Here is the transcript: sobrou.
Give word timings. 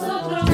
sobrou. 0.00 0.49